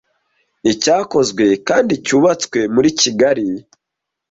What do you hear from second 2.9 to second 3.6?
kigali